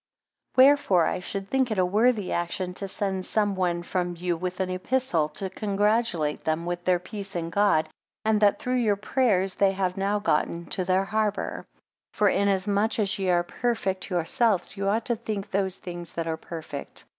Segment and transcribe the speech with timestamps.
[0.55, 4.35] 18 Wherefore I should think it a worthy action, to send some one from you
[4.35, 7.87] with an epistle, to congratulate with them their peace in God;
[8.25, 11.65] and that through your prayers, they have now gotten to their harbour.
[12.13, 16.25] 19 For inasmuch as ye are perfect yourselves, you ought to think those things that
[16.25, 17.05] are perfect.